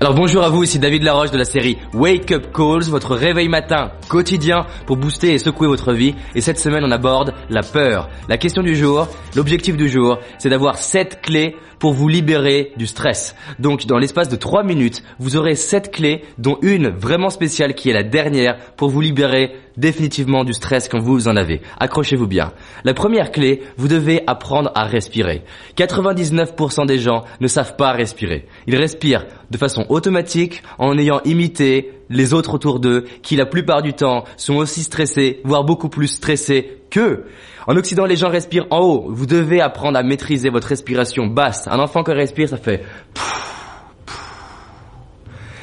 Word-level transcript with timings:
Alors 0.00 0.14
bonjour 0.14 0.44
à 0.44 0.48
vous, 0.48 0.62
ici 0.62 0.78
David 0.78 1.02
Laroche 1.02 1.32
de 1.32 1.38
la 1.38 1.44
série 1.44 1.76
Wake 1.92 2.30
Up 2.30 2.52
Calls, 2.54 2.84
votre 2.84 3.16
réveil 3.16 3.48
matin 3.48 3.90
quotidien 4.08 4.64
pour 4.86 4.96
booster 4.96 5.34
et 5.34 5.38
secouer 5.38 5.66
votre 5.66 5.92
vie. 5.92 6.14
Et 6.36 6.40
cette 6.40 6.60
semaine 6.60 6.84
on 6.84 6.90
aborde 6.92 7.34
la 7.50 7.62
peur. 7.64 8.08
La 8.28 8.38
question 8.38 8.62
du 8.62 8.76
jour, 8.76 9.08
l'objectif 9.34 9.76
du 9.76 9.88
jour, 9.88 10.20
c'est 10.38 10.50
d'avoir 10.50 10.78
7 10.78 11.20
clés 11.20 11.56
pour 11.80 11.94
vous 11.94 12.06
libérer 12.06 12.72
du 12.76 12.86
stress. 12.86 13.34
Donc 13.58 13.86
dans 13.86 13.98
l'espace 13.98 14.28
de 14.28 14.36
3 14.36 14.62
minutes, 14.62 15.02
vous 15.18 15.34
aurez 15.34 15.56
7 15.56 15.90
clés, 15.90 16.22
dont 16.38 16.58
une 16.62 16.90
vraiment 16.90 17.30
spéciale 17.30 17.74
qui 17.74 17.90
est 17.90 17.92
la 17.94 18.04
dernière 18.04 18.56
pour 18.76 18.90
vous 18.90 19.00
libérer 19.00 19.56
définitivement 19.78 20.44
du 20.44 20.52
stress 20.52 20.88
quand 20.88 20.98
vous 20.98 21.28
en 21.28 21.36
avez. 21.36 21.62
Accrochez-vous 21.78 22.26
bien. 22.26 22.52
La 22.84 22.94
première 22.94 23.32
clé, 23.32 23.62
vous 23.76 23.88
devez 23.88 24.22
apprendre 24.26 24.70
à 24.74 24.84
respirer. 24.84 25.44
99% 25.76 26.86
des 26.86 26.98
gens 26.98 27.24
ne 27.40 27.48
savent 27.48 27.76
pas 27.76 27.92
respirer. 27.92 28.46
Ils 28.66 28.76
respirent 28.76 29.26
de 29.50 29.56
façon 29.56 29.86
automatique 29.88 30.62
en 30.78 30.98
ayant 30.98 31.20
imité 31.24 31.92
les 32.10 32.34
autres 32.34 32.54
autour 32.54 32.80
d'eux 32.80 33.04
qui 33.22 33.36
la 33.36 33.46
plupart 33.46 33.82
du 33.82 33.92
temps 33.92 34.24
sont 34.36 34.56
aussi 34.56 34.82
stressés, 34.82 35.40
voire 35.44 35.64
beaucoup 35.64 35.88
plus 35.88 36.08
stressés 36.08 36.78
qu'eux. 36.90 37.26
En 37.66 37.76
Occident, 37.76 38.06
les 38.06 38.16
gens 38.16 38.30
respirent 38.30 38.66
en 38.70 38.80
haut. 38.80 39.06
Vous 39.10 39.26
devez 39.26 39.60
apprendre 39.60 39.98
à 39.98 40.02
maîtriser 40.02 40.48
votre 40.48 40.68
respiration 40.68 41.26
basse. 41.26 41.68
Un 41.68 41.78
enfant 41.78 42.02
qui 42.02 42.12
respire, 42.12 42.48
ça 42.48 42.56
fait... 42.56 42.82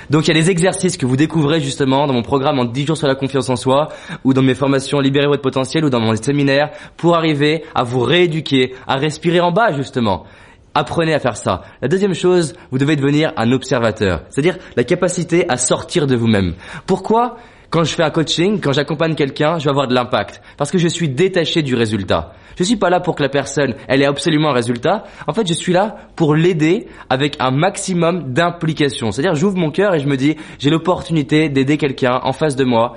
Donc 0.09 0.27
il 0.27 0.35
y 0.35 0.37
a 0.37 0.41
des 0.41 0.49
exercices 0.49 0.97
que 0.97 1.05
vous 1.05 1.17
découvrez 1.17 1.59
justement 1.59 2.07
dans 2.07 2.13
mon 2.13 2.21
programme 2.21 2.59
en 2.59 2.65
10 2.65 2.85
jours 2.85 2.97
sur 2.97 3.07
la 3.07 3.15
confiance 3.15 3.49
en 3.49 3.55
soi 3.55 3.89
ou 4.23 4.33
dans 4.33 4.41
mes 4.41 4.55
formations 4.55 4.99
Libérer 4.99 5.27
votre 5.27 5.41
potentiel 5.41 5.85
ou 5.85 5.89
dans 5.89 5.99
mon 5.99 6.15
séminaire 6.15 6.71
pour 6.97 7.15
arriver 7.15 7.63
à 7.73 7.83
vous 7.83 8.01
rééduquer, 8.01 8.73
à 8.87 8.95
respirer 8.95 9.39
en 9.39 9.51
bas 9.51 9.71
justement. 9.71 10.25
Apprenez 10.73 11.13
à 11.13 11.19
faire 11.19 11.37
ça. 11.37 11.61
La 11.81 11.87
deuxième 11.87 12.13
chose, 12.13 12.53
vous 12.69 12.77
devez 12.77 12.97
devenir 12.97 13.31
un 13.37 13.51
observateur, 13.53 14.23
c'est-à-dire 14.29 14.57
la 14.75 14.83
capacité 14.83 15.45
à 15.49 15.57
sortir 15.57 16.05
de 16.05 16.15
vous-même. 16.15 16.55
Pourquoi 16.85 17.37
quand 17.75 17.83
je 17.83 17.93
fais 17.93 18.03
un 18.03 18.09
coaching, 18.09 18.61
quand 18.61 18.71
j'accompagne 18.71 19.15
quelqu'un, 19.15 19.59
je 19.59 19.65
vais 19.65 19.69
avoir 19.69 19.89
de 19.89 19.93
l'impact 19.93 20.41
parce 20.55 20.71
que 20.71 20.77
je 20.77 20.87
suis 20.87 21.09
détaché 21.09 21.61
du 21.61 21.75
résultat. 21.75 22.31
Je 22.57 22.63
suis 22.63 22.77
pas 22.77 22.89
là 22.89 23.01
pour 23.01 23.15
que 23.15 23.21
la 23.21 23.27
personne, 23.27 23.75
elle 23.89 24.01
ait 24.01 24.05
absolument 24.05 24.51
un 24.51 24.53
résultat. 24.53 25.03
En 25.27 25.33
fait, 25.33 25.45
je 25.45 25.53
suis 25.53 25.73
là 25.73 25.97
pour 26.15 26.35
l'aider 26.35 26.87
avec 27.09 27.35
un 27.41 27.51
maximum 27.51 28.31
d'implication. 28.31 29.11
C'est-à-dire, 29.11 29.35
j'ouvre 29.35 29.57
mon 29.57 29.71
cœur 29.71 29.93
et 29.93 29.99
je 29.99 30.07
me 30.07 30.15
dis, 30.15 30.37
j'ai 30.57 30.69
l'opportunité 30.69 31.49
d'aider 31.49 31.75
quelqu'un 31.75 32.21
en 32.23 32.31
face 32.31 32.55
de 32.55 32.63
moi 32.63 32.95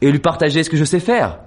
et 0.00 0.12
lui 0.12 0.20
partager 0.20 0.62
ce 0.62 0.70
que 0.70 0.76
je 0.76 0.84
sais 0.84 1.00
faire 1.00 1.40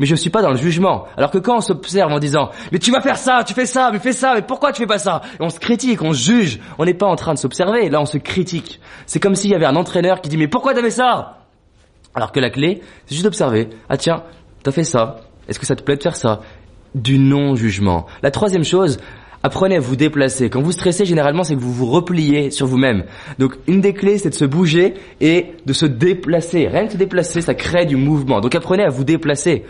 mais 0.00 0.06
je 0.06 0.14
suis 0.14 0.30
pas 0.30 0.42
dans 0.42 0.50
le 0.50 0.56
jugement. 0.56 1.06
Alors 1.16 1.32
que 1.32 1.38
quand 1.38 1.56
on 1.56 1.60
s'observe 1.60 2.12
en 2.12 2.20
disant 2.20 2.50
mais 2.70 2.78
tu 2.78 2.92
vas 2.92 3.00
faire 3.00 3.16
ça, 3.16 3.42
tu 3.44 3.52
fais 3.52 3.66
ça, 3.66 3.90
mais 3.92 3.98
fais 3.98 4.12
ça, 4.12 4.34
mais 4.36 4.42
pourquoi 4.42 4.70
tu 4.70 4.80
fais 4.80 4.86
pas 4.86 4.98
ça? 4.98 5.22
On 5.40 5.50
se 5.50 5.58
critique, 5.58 6.02
on 6.02 6.12
juge. 6.12 6.60
On 6.78 6.84
n'est 6.84 6.94
pas 6.94 7.08
en 7.08 7.16
train 7.16 7.34
de 7.34 7.38
s'observer. 7.38 7.90
Là, 7.90 8.00
on 8.00 8.06
se 8.06 8.16
critique. 8.18 8.80
C'est 9.06 9.18
comme 9.18 9.34
s'il 9.34 9.50
y 9.50 9.56
avait 9.56 9.66
un 9.66 9.74
entraîneur 9.74 10.20
qui 10.20 10.28
dit 10.28 10.36
mais 10.36 10.46
pourquoi 10.46 10.72
t'avais 10.72 10.90
ça? 10.90 11.37
Alors 12.14 12.32
que 12.32 12.40
la 12.40 12.50
clé, 12.50 12.80
c'est 13.06 13.14
juste 13.14 13.24
d'observer. 13.24 13.68
Ah 13.88 13.96
tiens, 13.96 14.22
t'as 14.62 14.72
fait 14.72 14.84
ça. 14.84 15.20
Est-ce 15.48 15.58
que 15.58 15.66
ça 15.66 15.76
te 15.76 15.82
plaît 15.82 15.96
de 15.96 16.02
faire 16.02 16.16
ça? 16.16 16.40
Du 16.94 17.18
non-jugement. 17.18 18.06
La 18.22 18.30
troisième 18.30 18.64
chose, 18.64 18.98
Apprenez 19.44 19.76
à 19.76 19.80
vous 19.80 19.94
déplacer. 19.94 20.50
Quand 20.50 20.60
vous 20.60 20.72
stressez, 20.72 21.04
généralement, 21.04 21.44
c'est 21.44 21.54
que 21.54 21.60
vous 21.60 21.72
vous 21.72 21.86
repliez 21.86 22.50
sur 22.50 22.66
vous-même. 22.66 23.04
Donc, 23.38 23.54
une 23.68 23.80
des 23.80 23.94
clés, 23.94 24.18
c'est 24.18 24.30
de 24.30 24.34
se 24.34 24.44
bouger 24.44 24.94
et 25.20 25.52
de 25.64 25.72
se 25.72 25.86
déplacer. 25.86 26.66
Rien 26.66 26.86
que 26.86 26.92
se 26.92 26.96
déplacer, 26.96 27.40
ça 27.40 27.54
crée 27.54 27.86
du 27.86 27.94
mouvement. 27.94 28.40
Donc, 28.40 28.56
apprenez 28.56 28.82
à 28.82 28.88
vous 28.88 29.04
déplacer 29.04 29.64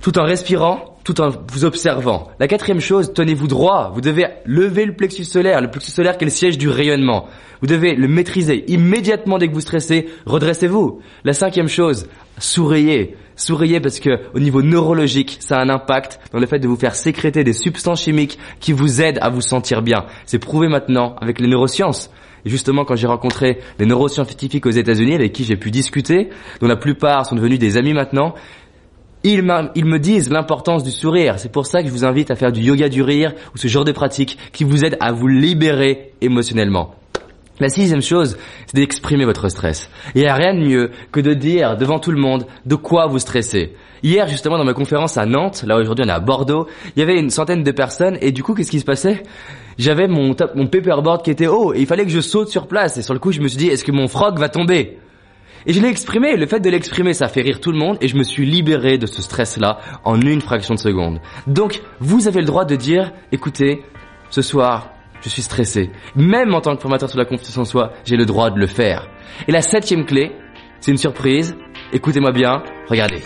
tout 0.00 0.16
en 0.18 0.24
respirant, 0.24 0.93
tout 1.04 1.20
en 1.20 1.30
vous 1.52 1.64
observant. 1.64 2.28
La 2.40 2.48
quatrième 2.48 2.80
chose, 2.80 3.12
tenez-vous 3.12 3.46
droit. 3.46 3.92
Vous 3.94 4.00
devez 4.00 4.26
lever 4.46 4.86
le 4.86 4.96
plexus 4.96 5.24
solaire, 5.24 5.60
le 5.60 5.70
plexus 5.70 5.92
solaire 5.92 6.16
qui 6.16 6.24
est 6.24 6.26
le 6.26 6.30
siège 6.30 6.58
du 6.58 6.68
rayonnement. 6.68 7.26
Vous 7.60 7.66
devez 7.66 7.94
le 7.94 8.08
maîtriser 8.08 8.64
immédiatement 8.68 9.38
dès 9.38 9.48
que 9.48 9.54
vous 9.54 9.60
stressez. 9.60 10.08
Redressez-vous. 10.26 11.00
La 11.24 11.34
cinquième 11.34 11.68
chose, 11.68 12.08
souriez. 12.38 13.16
Souriez 13.36 13.80
parce 13.80 14.00
que 14.00 14.20
au 14.32 14.40
niveau 14.40 14.62
neurologique, 14.62 15.38
ça 15.40 15.58
a 15.58 15.62
un 15.62 15.68
impact 15.68 16.20
dans 16.32 16.38
le 16.38 16.46
fait 16.46 16.58
de 16.58 16.68
vous 16.68 16.76
faire 16.76 16.94
sécréter 16.94 17.44
des 17.44 17.52
substances 17.52 18.02
chimiques 18.02 18.38
qui 18.60 18.72
vous 18.72 19.02
aident 19.02 19.18
à 19.20 19.28
vous 19.28 19.40
sentir 19.40 19.82
bien. 19.82 20.06
C'est 20.24 20.38
prouvé 20.38 20.68
maintenant 20.68 21.16
avec 21.20 21.40
les 21.40 21.48
neurosciences. 21.48 22.10
Et 22.46 22.50
justement, 22.50 22.84
quand 22.84 22.96
j'ai 22.96 23.06
rencontré 23.06 23.60
les 23.78 23.86
neuroscientifiques 23.86 24.66
aux 24.66 24.70
États-Unis 24.70 25.14
avec 25.14 25.32
qui 25.32 25.44
j'ai 25.44 25.56
pu 25.56 25.70
discuter, 25.70 26.28
dont 26.60 26.68
la 26.68 26.76
plupart 26.76 27.26
sont 27.26 27.36
devenus 27.36 27.58
des 27.58 27.76
amis 27.76 27.94
maintenant, 27.94 28.34
ils, 29.24 29.42
me 29.42 29.98
disent 29.98 30.30
l'importance 30.30 30.84
du 30.84 30.90
sourire. 30.90 31.38
C'est 31.38 31.50
pour 31.50 31.66
ça 31.66 31.82
que 31.82 31.88
je 31.88 31.92
vous 31.92 32.04
invite 32.04 32.30
à 32.30 32.34
faire 32.34 32.52
du 32.52 32.60
yoga 32.60 32.88
du 32.88 33.02
rire 33.02 33.32
ou 33.54 33.58
ce 33.58 33.68
genre 33.68 33.84
de 33.84 33.92
pratique 33.92 34.38
qui 34.52 34.64
vous 34.64 34.84
aide 34.84 34.96
à 35.00 35.12
vous 35.12 35.26
libérer 35.26 36.12
émotionnellement. 36.20 36.94
La 37.60 37.68
sixième 37.68 38.02
chose, 38.02 38.36
c'est 38.66 38.76
d'exprimer 38.76 39.24
votre 39.24 39.48
stress. 39.48 39.88
Il 40.14 40.22
n'y 40.22 40.26
a 40.26 40.34
rien 40.34 40.54
de 40.54 40.60
mieux 40.60 40.90
que 41.12 41.20
de 41.20 41.34
dire 41.34 41.76
devant 41.76 42.00
tout 42.00 42.10
le 42.10 42.20
monde 42.20 42.46
de 42.66 42.74
quoi 42.74 43.06
vous 43.06 43.20
stressez. 43.20 43.74
Hier, 44.02 44.26
justement, 44.26 44.58
dans 44.58 44.64
ma 44.64 44.74
conférence 44.74 45.16
à 45.16 45.24
Nantes, 45.24 45.64
là 45.64 45.78
aujourd'hui 45.78 46.04
on 46.04 46.08
est 46.08 46.12
à 46.12 46.20
Bordeaux, 46.20 46.66
il 46.94 47.00
y 47.00 47.02
avait 47.02 47.18
une 47.18 47.30
centaine 47.30 47.62
de 47.62 47.70
personnes 47.70 48.18
et 48.20 48.32
du 48.32 48.42
coup, 48.42 48.54
qu'est-ce 48.54 48.72
qui 48.72 48.80
se 48.80 48.84
passait? 48.84 49.22
J'avais 49.78 50.08
mon, 50.08 50.34
mon 50.54 50.66
paperboard 50.66 51.22
qui 51.22 51.30
était 51.30 51.46
haut 51.46 51.72
et 51.72 51.80
il 51.80 51.86
fallait 51.86 52.04
que 52.04 52.10
je 52.10 52.20
saute 52.20 52.48
sur 52.48 52.66
place. 52.66 52.98
Et 52.98 53.02
sur 53.02 53.14
le 53.14 53.20
coup, 53.20 53.32
je 53.32 53.40
me 53.40 53.48
suis 53.48 53.56
dit, 53.56 53.68
est-ce 53.68 53.84
que 53.84 53.92
mon 53.92 54.08
frog 54.08 54.38
va 54.38 54.48
tomber? 54.48 54.98
Et 55.66 55.72
je 55.72 55.80
l'ai 55.80 55.88
exprimé, 55.88 56.36
le 56.36 56.46
fait 56.46 56.60
de 56.60 56.70
l'exprimer, 56.70 57.14
ça 57.14 57.28
fait 57.28 57.40
rire 57.40 57.60
tout 57.60 57.72
le 57.72 57.78
monde 57.78 57.96
et 58.00 58.08
je 58.08 58.16
me 58.16 58.22
suis 58.22 58.44
libéré 58.44 58.98
de 58.98 59.06
ce 59.06 59.22
stress-là 59.22 59.78
en 60.04 60.20
une 60.20 60.40
fraction 60.40 60.74
de 60.74 60.80
seconde. 60.80 61.20
Donc, 61.46 61.80
vous 62.00 62.28
avez 62.28 62.40
le 62.40 62.46
droit 62.46 62.64
de 62.64 62.76
dire, 62.76 63.12
écoutez, 63.32 63.82
ce 64.30 64.42
soir, 64.42 64.90
je 65.22 65.28
suis 65.30 65.42
stressé. 65.42 65.90
Même 66.16 66.54
en 66.54 66.60
tant 66.60 66.76
que 66.76 66.82
formateur 66.82 67.08
sur 67.08 67.18
la 67.18 67.24
confiance 67.24 67.56
en 67.56 67.64
soi, 67.64 67.92
j'ai 68.04 68.16
le 68.16 68.26
droit 68.26 68.50
de 68.50 68.58
le 68.58 68.66
faire. 68.66 69.08
Et 69.48 69.52
la 69.52 69.62
septième 69.62 70.04
clé, 70.04 70.32
c'est 70.80 70.90
une 70.90 70.98
surprise. 70.98 71.56
Écoutez-moi 71.92 72.32
bien, 72.32 72.62
regardez. 72.88 73.22